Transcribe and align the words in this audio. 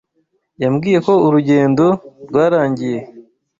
Yambwiye 0.61 0.99
ko 1.07 1.13
urugendo 1.25 1.85
rwarangiye. 2.29 2.99